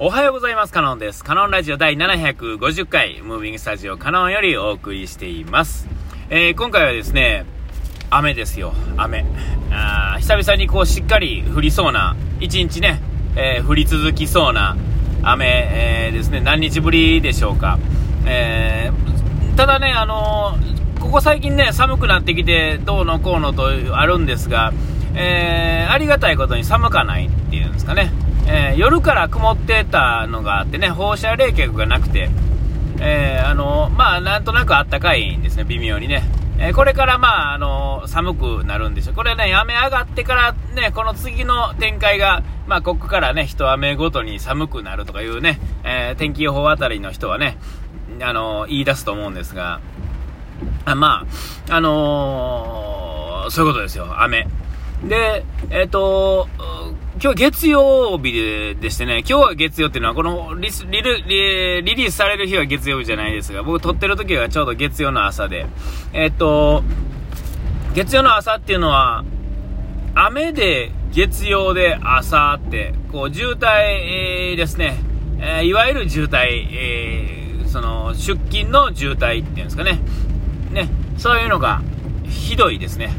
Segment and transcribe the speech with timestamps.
[0.00, 0.72] おはようございます。
[0.72, 1.24] カノンです。
[1.24, 5.88] カノンラジオ第750回、ムービングスタジオカノンよりお送りしています。
[6.30, 7.44] えー、今回はですね、
[8.08, 9.26] 雨ですよ、雨。
[9.72, 13.00] あ久々にこうしっかり降りそうな、一日ね、
[13.34, 14.76] えー、降り続きそうな
[15.24, 17.80] 雨、えー、ですね、何日ぶりでしょうか。
[18.24, 18.92] え、
[19.56, 20.56] ただね、あの
[21.00, 24.72] ここ最近ね、寒くなってきて、どうのこうのとあるんですが、
[25.16, 28.12] えありがたいことに寒かないっていうんですかね。
[28.50, 32.30] えー、夜から曇ってたのがあってね、放射冷却がなくて、
[33.00, 36.22] えー、あのまあ、なんとなくあったかいんですね、微妙にね。
[36.58, 39.14] え、これからまあ、あの寒くなるんでしょう。
[39.14, 47.58] これね、雨上がってからね、この次の展開が、まあ、ここからね、一雨ごとに寒くなるとかいうね、え天気予報あたりの人はね、
[48.22, 49.80] あの言い出すと思うんですが、
[50.86, 51.26] あま
[51.68, 54.48] あ、あのそういうことですよ、雨。
[55.04, 56.48] で、えっ、と、
[57.20, 65.66] 今日月曜日ででしてね、今日は月曜っていうのは、このリリリリースされる日は月曜日じゃないですが、僕撮ってる時はちょうど月曜の朝で、
[66.12, 66.84] えっと、
[67.92, 69.24] 月曜の朝っていうのは、
[70.14, 74.96] 雨で月曜で朝って、こう渋滞、ですね、
[75.40, 79.98] えー、いわゆる渋滞、えー、その出勤の渋滞っていうんですかね、
[80.70, 81.82] ね、そういうのが
[82.28, 83.10] ひどいですね。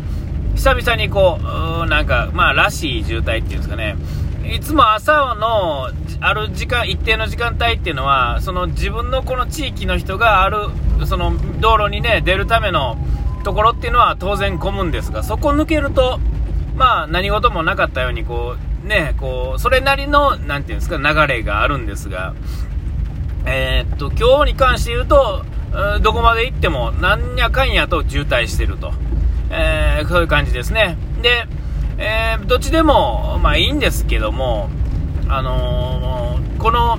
[0.59, 3.95] 久々にこう、なんか、まあ、らしい渋滞っていうんですかね、
[4.43, 10.57] いつも朝のある時間、一定の時間帯っていうのは、その自分のこの地域の人がある、
[11.05, 12.97] その道路にね、出るための
[13.45, 16.19] ところっていうのは当然混むんですが、そこ抜けると、
[16.75, 22.33] まあ、何事もなかったように、こう、ね、こう、それなりの、なていうんですか、流れがあるんですが、
[23.45, 25.45] えー、っと、今日に関して言うと、
[26.01, 28.91] どこまで行っても、なんやかんやと渋滞してると。
[29.49, 30.97] えー、そういう感じですね。
[31.21, 31.45] で、
[31.97, 34.69] えー、どっちでも、まあいいんですけども、
[35.27, 36.97] あのー、この、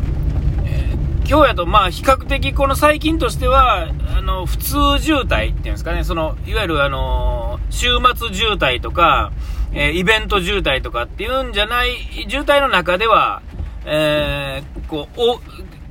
[0.65, 9.33] えー、今日やと、まあ比較的この最近としては、あの、普通渋滞っていうんですかね、その、いわゆるあの週末渋滞とか、
[9.73, 11.97] えイベント渋滞とかっていうんじゃない
[12.29, 13.41] 渋滞の中では、
[13.85, 15.41] えこう、お、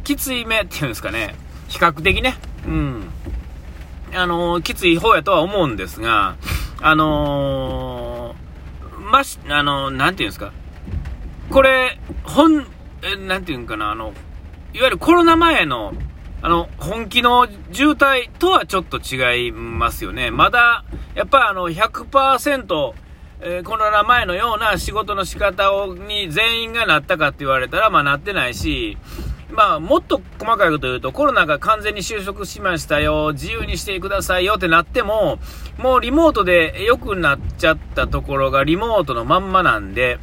[0.04, 1.36] きつい目っていうんですかね、
[1.70, 3.10] 比較的ね、うん。
[4.14, 6.36] あのきつい方やとは思うんですが、
[6.82, 10.52] あのー、まし、あのー、なんていうんですか？
[11.50, 12.66] これ、ほん、
[13.02, 14.14] え、なんていうんかな、あの、
[14.74, 15.94] いわゆるコロナ前の、
[16.42, 20.32] あの、本気の渋滞とはちょっと違いますよね。
[20.32, 22.94] まだ、やっぱあの100%、
[23.42, 28.98] えー、コロナ前のような仕事の仕方をに全員がなったかって言われたら、まあなってないし、
[29.52, 35.40] まあ、もっと細かいこと言うと、コロナが完全に収束しましたよ、自由にしてくださいよってなっても、
[35.78, 40.20] もうリモートで良くなっちゃったところがリモートのまんまなんで、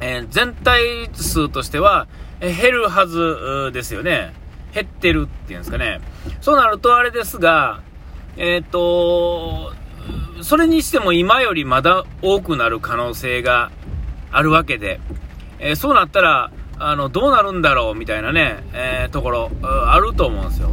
[0.00, 2.06] えー、全体数としては、
[2.40, 4.32] え減るはずですよね。
[4.72, 6.00] 減ってるっていうんですかね。
[6.40, 7.82] そうなるとあれですが、
[8.36, 9.72] えっ、と、
[10.40, 13.70] それにしても今よりまだ多くなる可能性が
[14.30, 15.00] あるわけで、
[15.58, 16.50] えー、そうなったら、
[16.82, 20.70] あの、どうなるんだろうみたいなね、えー、ところ、あると思うんですよ。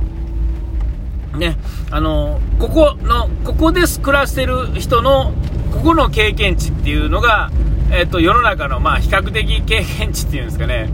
[1.38, 1.57] ね、
[1.91, 5.34] あの、ここの、ここで暮らしてる人の、
[5.73, 7.51] ここの経験値っていうのが、
[7.91, 10.90] えっ、と、世の中の、まあ、比較的経験値っていうんですかね、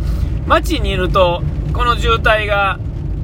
[0.48, 1.44] 街にいると、
[1.74, 2.80] この渋滞が、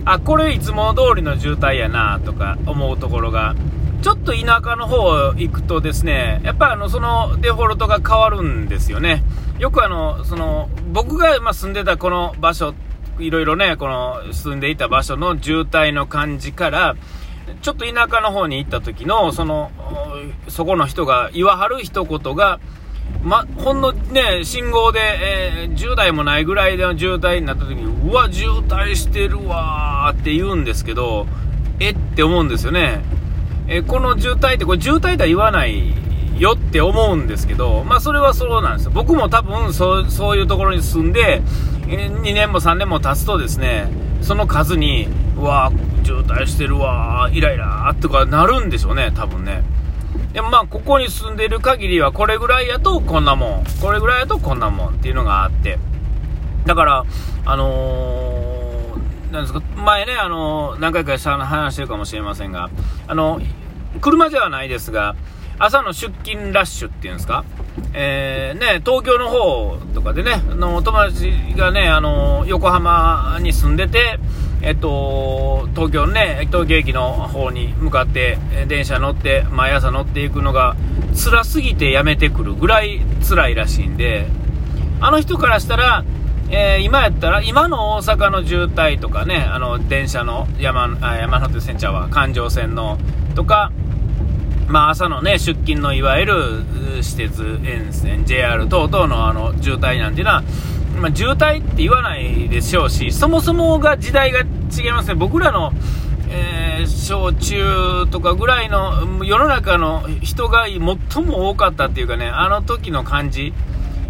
[0.06, 3.56] あ、これいつも通りの渋滞やなとか思うところが、
[4.02, 9.24] ちょっと田舎の方行くとですね、やっぱあの、そのデフォルトが変わるんですよね。
[9.60, 12.74] よくあの、その、僕がま住んでたこの場所、
[13.20, 16.96] いろいろね、この住んでいた場所の渋滞の感じから、
[17.62, 19.72] ちょっと田舎の方に行った時の、その、
[20.48, 22.62] そこの人が言わはる一言が、
[23.22, 31.28] ま、ほんのね、信号で、えー、10台もないぐらいでの渋滞になった時に、うわ、渋滞してるわーって言うんですけど、
[31.82, 33.02] えって思うんですよね。
[33.70, 35.94] え、この渋滞って、これ渋滞とは言わない
[36.40, 38.92] よって思うんですけど、まあそれはそうなんですよ。
[38.94, 41.42] 僕も多分そうそういうところに住んで、
[41.88, 45.08] 2年も3年も経つとですね、その数に、
[45.38, 45.72] うわ
[46.04, 49.64] 渋滞してるわイライラとかなるんでしょうね、多分ね。
[50.34, 55.78] でもまあ、ここに住んでいる限りは、これぐらいやとこんなもん、これぐらいやとこんなもんっていうのがあって、
[56.66, 57.06] だから、
[57.46, 58.29] あのー、
[59.32, 62.70] なんですか、前ね、あの、何回か話してるかもしれませんが、
[63.08, 63.40] あの、
[64.02, 65.16] 車ではないですが、
[65.60, 67.44] 朝の出勤ラッシュっていうんですか、
[67.94, 74.20] えー、ね、東京の方とかでね、の友達がね、あの横浜に住んでて、
[74.62, 78.38] えっと、東京のね、東京駅の方に向かって
[78.68, 80.76] 電車乗って、毎朝乗っていくのが
[81.14, 84.28] 辛すぎてやめてくるぐらい辛いらしいんで、
[85.02, 86.04] あの人からしたら、
[86.52, 92.98] えー、今やったら、今の大阪の渋滞とかね、あの、電車の山、あ山手線茶は環状線の、
[93.36, 93.72] とか、
[94.68, 96.64] まあ、朝のね、出勤のいわゆる
[97.02, 100.44] 私鉄沿線、JR 等々のあの渋滞なんていうのは、
[101.00, 105.16] まあ、渋滞って言わないでしょうし、そもそもが時代が違いますね。
[105.16, 105.72] 僕らの、
[106.30, 113.54] えー、小中とかぐらいの世の中の人が最も多かったっていうかね、あの時の感じ。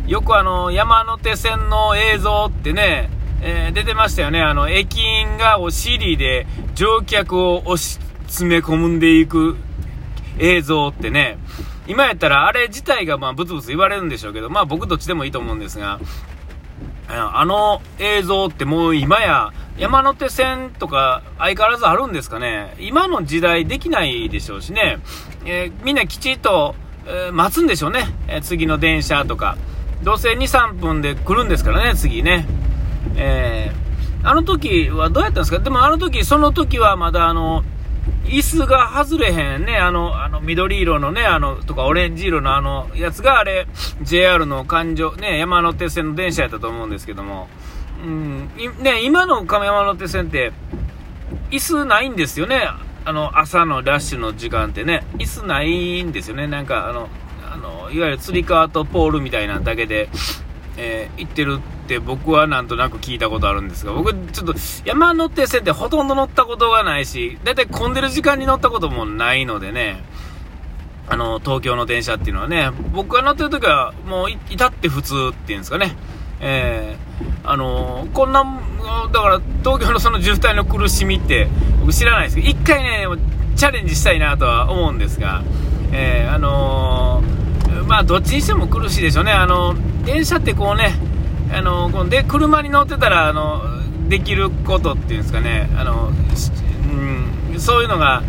[0.10, 3.12] よくあの、山手線の映像ってね、
[3.44, 4.42] えー、出てましたよね。
[4.42, 9.56] あの、駅員がお尻で乗客を押し詰め込んでいく
[10.40, 11.38] 映像ってね、
[11.88, 16.00] 今やったらあれ自体がまあブツブツ言われるんでしょうけど、まあ僕どっちでもいいと思うんですが、
[17.08, 25.00] あの映像ってもう今や山手線とか相変わらずあるんですかね今の時代できないでしょうしね、
[25.46, 26.76] えー、みんなきちっと、
[27.08, 29.58] えー、待つんでしょうね、え、次の電車とか。
[30.04, 32.46] どうせ2、3分で来るんですからね、次ね。
[33.16, 33.72] え
[34.24, 35.60] あの時はどうやったんですか？
[35.60, 37.64] でもあの時、その時はまだあの、
[38.26, 43.66] 椅子が外れへんね、あの、あの緑色のね、あの、とかオレンジ色のあのやつがあれ、
[44.02, 47.48] JR の環状、ね、山手線の電車やったと思うんですけども、
[48.04, 48.50] うん、
[48.82, 50.52] ね、今の亀山手線って、
[51.50, 52.70] 椅子ないんですよね。
[53.06, 56.48] あの、朝のラッシュの時間ってね、椅子ないんですよね。
[56.48, 57.10] なんか、あの、
[57.92, 60.10] いわゆるつり革とポールみたいなだけで、
[60.78, 64.54] えー、行ってるって僕はなんとなく聞いたことあるんですが、僕ちょっと
[64.86, 70.04] 山手線ってほとんど乗ったことがないし、だいたい混んでる時間に乗ったこともないのでね、
[71.10, 75.96] あの、東京の電車っていうのはね、僕が乗ってる時はもう至って普通っていうんですかね、
[76.40, 78.44] えー、あのこんな、
[79.12, 81.48] だから東京のその渋滞の苦しみって
[81.82, 83.08] 僕知らないですけど、一回ね、
[83.56, 85.42] チャレンジしたいなとは思うんですが、
[85.92, 87.49] えー、あのー、
[87.90, 89.32] まあ、どっちにしても苦しいでしょうね。
[89.32, 89.74] あの
[90.06, 90.94] 電車ってこうね、
[91.52, 93.64] あのこので車に乗ってたらあの
[94.08, 95.68] できることっていうんですかね。
[95.76, 96.12] あの、
[97.52, 98.22] うん、そういうのが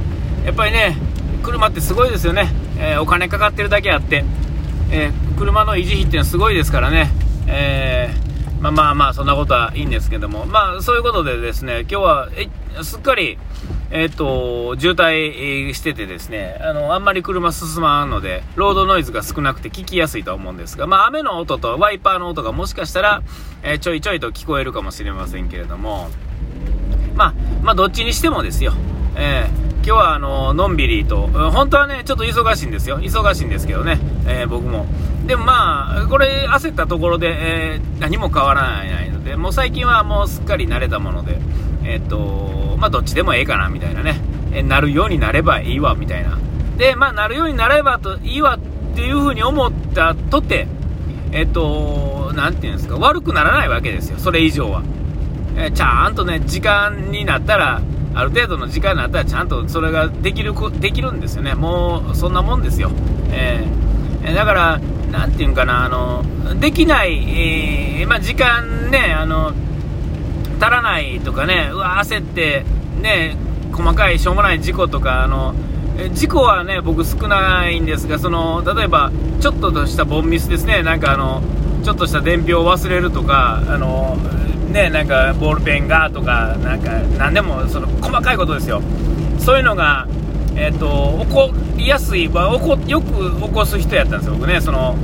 [0.47, 0.97] やっぱりね
[1.43, 2.49] 車ってすごいですよね、
[2.79, 4.25] えー、お金かかってるだけあって、
[4.91, 7.11] えー、車の維持費っていうのはすごいですからね、
[7.47, 10.47] えー、まあまあまあそんなことはいいんですけども。
[10.47, 12.49] まあそういうことでですね今日はえ
[12.83, 13.37] すっかり
[13.92, 23.22] えっ、と、渋滞しててですね、あの、あんまり車進まんので、ロードノイズが少なくて聞きやすいと思うんですが、まあ、雨の音とワイパーの音がもしかしたら、
[23.64, 26.08] えー、ちょいちょいと聞こえるかもしれませんけれども、
[27.16, 28.75] まあ、まあ、どっちにしてもですよ、
[29.16, 33.98] えー、今日はあののんびりと、本当はね、ちょっと忙しいんですよ、忙しいんですけどね、
[34.28, 34.87] えー、僕も。
[35.26, 41.38] でもまあ、これ、焦ったところで、えー、何も変わらないので、もう最近はもうすっかり慣れたもので、
[41.84, 44.21] えっ、と、まあ、どっちでもええかなみたいなね、
[44.53, 46.38] えなるようになればいいわみたいな。
[46.77, 50.67] で、まあ、なるようになればといいわっていう風に思ったとて、
[51.32, 54.82] えっ、と、なんていうんですか、悪くならないわけですよ、それ以上は。
[55.56, 57.82] えちゃんとね、時間になったら、
[58.15, 62.91] ある程度の時間になったらちゃんとそれができるできるんですよね、もうそんなもんですよ。
[63.31, 64.81] えー、だから、
[65.12, 66.25] なんていうんかな、あの
[66.59, 69.53] できない、えー、まあ、時間ね、あの
[70.61, 72.65] 足らないとかね、うわ、焦って、
[73.01, 73.37] ね、
[73.73, 75.55] 細かいしょうもない事故とか、あの
[76.12, 79.11] 事故はね、僕少ないんですが、その例えば、
[79.41, 81.43] ちょっとしたボンミスですね、なんかあの、
[81.83, 84.17] ちょっとした伝票を忘れるとか、あの
[84.71, 88.83] ね、なんかボールペンがとか、なんか何でもその細かいことですよ、
[89.38, 90.07] そういうのが、
[90.57, 94.97] えーと、起こりやすい、まあ、こよく起こす人やったんですよ、僕ね、その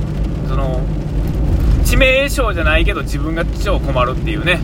[0.47, 0.81] その
[1.83, 4.59] 致命傷じゃないけど、自分が超困るっていうね、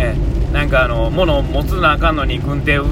[0.00, 2.86] えー、なんかあの物を持つなあかんのに、軍手を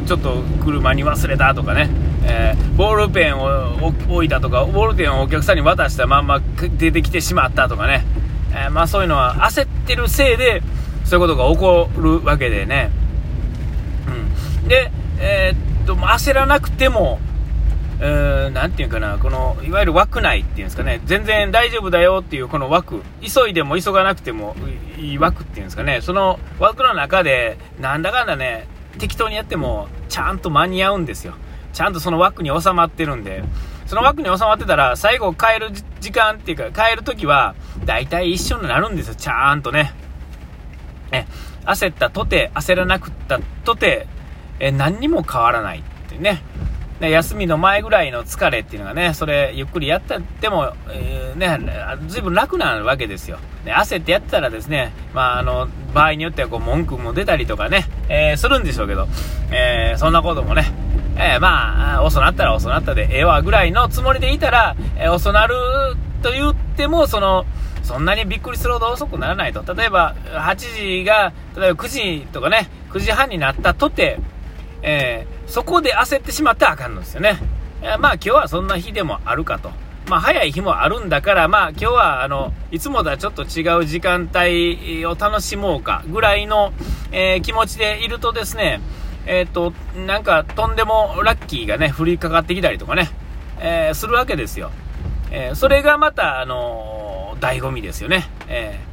[0.00, 1.90] ちょっと車に忘れたとかね。
[2.24, 6.40] えー、ボールペンを置いたとか、ボールペンをお客さんに渡したまんま
[6.78, 8.04] 出てきてしまったとかね、
[8.52, 10.62] えー、まあ、そういうのは焦ってるせいで、
[11.04, 12.90] そういうことが起こるわけでね。
[14.62, 14.68] うん。
[14.68, 17.18] で、え、っと、焦らなくても、
[18.04, 24.56] えー、なんていうかな、この、いわゆる枠内っていうんですかね、全然大丈夫だよっていうこの枠、急いでも急がなくても
[24.98, 28.66] いい枠っていうんですかね、その枠の中で、なんだかんだね、
[28.98, 31.34] 適当にやっても、ちゃんと間に合うんですよ。
[31.72, 33.44] ちゃんとその枠に収まってるんで、
[33.86, 37.54] その枠に収まってたら、最後帰る時間っていうか、帰るときは、
[37.84, 39.94] 大体一緒になるんですよ、ちゃんとね。
[41.12, 41.24] え、
[41.66, 44.08] 焦ったとて、焦らなくったとて、
[44.58, 46.42] え、何にも変わらないってね。
[47.00, 51.58] ね、休みの前ぐらいの疲れっていうのがね、それゆっくりやったっても、えー、ね、
[52.06, 53.38] ずいぶん楽なわけですよ。
[53.64, 59.08] ね、焦ってやってたらですね、まあ、あの、場合によってはこう文句も出たりとかね、えー、するんでしょうけど、
[59.50, 60.72] えー、そんなこともね、
[61.16, 65.54] えまあ、遅なったら遅なったでええわぐらいのつもりでいたら、え遅なる
[66.22, 67.44] と言っても、その、
[67.82, 69.74] そんなにびっくりするほど遅くならないと。
[69.74, 70.56] 例えば、8
[71.00, 74.18] 時が、例えば9時とかね、9時半になったとて、
[74.82, 77.38] えー、そこで焦ってしまってあかんのですよね。
[77.98, 79.70] まあ今日はそんな日でもあるかと。
[80.08, 86.72] まあ早い日もあるんだから、まあ今日はあの、いつもとはちょっと違う時間帯を楽しもうかぐらいの、
[87.12, 88.80] えー、気持ちでいるとですね、
[89.26, 89.72] えっ、と、
[90.06, 93.10] なんかとんでもラッキーがね、降りかかってきたりとかね、
[93.60, 94.70] え、するわけですよ。
[95.30, 98.28] え、それがまた、あのー、醍醐味ですよね。
[98.48, 98.91] えー、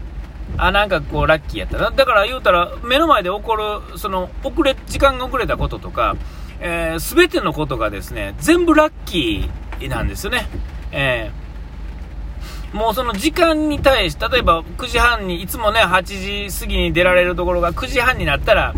[0.60, 1.92] あ、なんかこう、ラッキーやったな。
[1.92, 6.16] だから言うたら、目の前で起こる、その、遅れ、時間が遅れたこととか、
[6.60, 10.50] えー、全てのことがですね、全部ラッキーなんですよね。
[10.92, 18.74] えー、もうその時間に対して、例えば9時半に、いつもね、8時過ぎに出られるところが9時半になったら、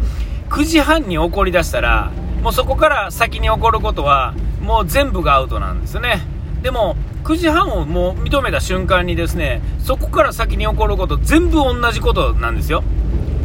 [0.49, 2.11] 9時半に起こりだしたら、
[2.43, 6.21] もうそこから先に起こることは、もう全部がアウトなんですよね。
[6.61, 12.83] でも、9時半をもう認めた瞬間にですね、そこから先に起こること、全部同じことなんですよ。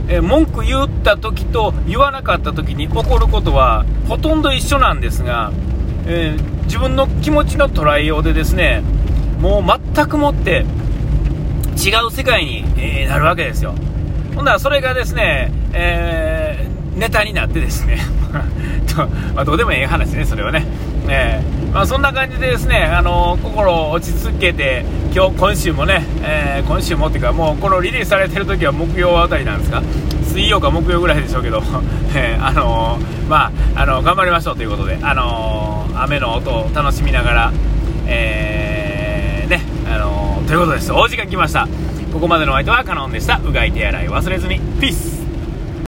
[0.09, 5.53] えー、文句言った時と言わなかった時に起こることはほとんど一緒なんですが、
[6.07, 8.83] えー、自分の気持ちの捉えようでですね
[9.41, 10.65] もう全くもって
[11.77, 13.75] 違う世界に、えー、なるわけですよ。
[14.35, 18.01] ほんならそれがですね、えー、ネタになってですね。
[19.35, 20.65] まあ、どうでもええ話ねそれはね、
[21.09, 24.85] えーまあ、そんな感じでですね、あの心を落ち着けて
[25.15, 29.83] 今日今週もね、えー、今週もっていうかもうこのリリースされてる時は木曜あたりなんですか？
[30.23, 31.63] 水曜か木曜ぐらいでしょうけど、
[32.15, 37.53] えー、あのー、まあ、あの頑張りましょうということで、あの雨の音を楽しみながら、
[38.07, 40.93] えー、ね、あのということです。
[40.93, 41.69] お時間来ました。
[42.13, 43.39] ここまでのお相手はカノンでした。
[43.39, 44.61] うがい手洗い忘れずに。
[44.81, 45.16] ピース